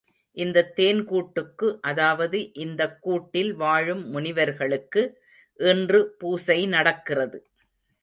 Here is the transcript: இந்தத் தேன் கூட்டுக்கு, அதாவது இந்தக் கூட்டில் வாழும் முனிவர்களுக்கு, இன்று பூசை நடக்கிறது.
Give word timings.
இந்தத் 0.37 0.75
தேன் 0.75 1.03
கூட்டுக்கு, 1.03 1.77
அதாவது 1.81 2.53
இந்தக் 2.53 3.01
கூட்டில் 3.01 3.53
வாழும் 3.53 4.09
முனிவர்களுக்கு, 4.09 5.03
இன்று 5.59 6.15
பூசை 6.17 6.65
நடக்கிறது. 6.67 7.39